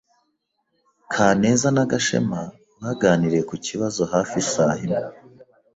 Kaneza 1.13 1.67
na 1.75 1.83
Gashema 1.91 2.39
baganiriye 2.81 3.43
ku 3.49 3.55
kibazo 3.65 4.01
hafi 4.13 4.35
isaha 4.43 4.75
imwe. 4.85 5.01